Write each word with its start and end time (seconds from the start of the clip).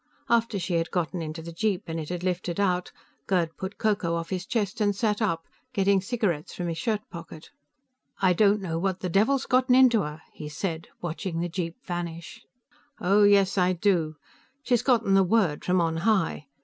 After 0.29 0.57
she 0.57 0.73
had 0.77 0.89
gotten 0.89 1.21
into 1.21 1.43
the 1.43 1.51
jeep 1.51 1.83
and 1.85 1.99
it 1.99 2.09
had 2.09 2.23
lifted 2.23 2.59
out, 2.59 2.91
Gerd 3.27 3.55
put 3.55 3.77
Ko 3.77 3.93
Ko 3.95 4.15
off 4.15 4.31
his 4.31 4.47
chest 4.47 4.81
and 4.81 4.95
sat 4.95 5.21
up, 5.21 5.45
getting 5.73 6.01
cigarettes 6.01 6.55
from 6.55 6.69
his 6.69 6.79
shirt 6.79 7.01
pocket. 7.11 7.51
"I 8.19 8.33
don't 8.33 8.61
know 8.63 8.79
what 8.79 9.01
the 9.01 9.09
devil's 9.09 9.45
gotten 9.45 9.75
into 9.75 10.01
her," 10.01 10.23
he 10.33 10.49
said, 10.49 10.87
watching 11.03 11.39
the 11.39 11.49
jeep 11.49 11.75
vanish. 11.85 12.43
"Oh, 12.99 13.21
yes, 13.25 13.59
I 13.59 13.73
do. 13.73 14.15
She's 14.63 14.81
gotten 14.81 15.13
the 15.13 15.21
Word 15.23 15.63
from 15.63 15.79
On 15.79 15.97
High. 15.97 16.47